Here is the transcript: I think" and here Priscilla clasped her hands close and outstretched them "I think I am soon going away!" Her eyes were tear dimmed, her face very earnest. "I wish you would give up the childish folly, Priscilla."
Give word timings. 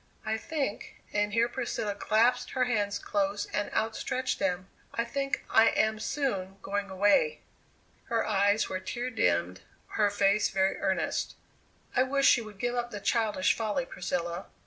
I 0.25 0.35
think" 0.35 0.95
and 1.13 1.31
here 1.31 1.47
Priscilla 1.47 1.93
clasped 1.93 2.53
her 2.53 2.63
hands 2.63 2.97
close 2.97 3.45
and 3.53 3.71
outstretched 3.71 4.39
them 4.39 4.67
"I 4.95 5.03
think 5.03 5.45
I 5.47 5.67
am 5.67 5.99
soon 5.99 6.57
going 6.63 6.89
away!" 6.89 7.41
Her 8.05 8.25
eyes 8.25 8.67
were 8.67 8.79
tear 8.79 9.11
dimmed, 9.11 9.61
her 9.89 10.09
face 10.09 10.49
very 10.49 10.75
earnest. 10.77 11.35
"I 11.95 12.01
wish 12.01 12.35
you 12.35 12.45
would 12.45 12.57
give 12.57 12.73
up 12.73 12.89
the 12.89 12.99
childish 12.99 13.55
folly, 13.55 13.85
Priscilla." 13.85 14.47